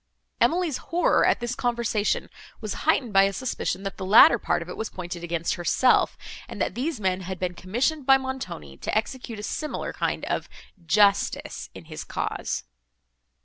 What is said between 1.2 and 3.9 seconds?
at this conversation was heightened by a suspicion,